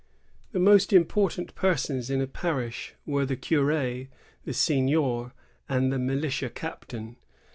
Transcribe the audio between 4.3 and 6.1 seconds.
the seignior, and the